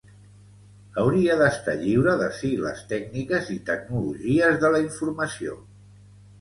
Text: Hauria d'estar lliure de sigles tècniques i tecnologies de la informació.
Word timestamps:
Hauria 1.01 1.35
d'estar 1.41 1.75
lliure 1.81 2.15
de 2.23 2.31
sigles 2.39 2.83
tècniques 2.95 3.53
i 3.59 3.61
tecnologies 3.71 4.61
de 4.67 4.75
la 4.77 4.85
informació. 4.89 5.63